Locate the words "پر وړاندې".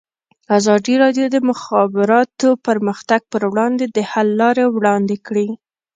3.31-3.85